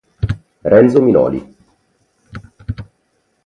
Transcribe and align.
Renzo 0.71 0.97
Minoli 0.99 1.45